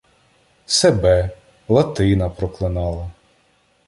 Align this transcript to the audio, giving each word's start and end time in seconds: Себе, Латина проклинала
Себе, 0.65 1.31
Латина 1.69 2.29
проклинала 2.31 3.11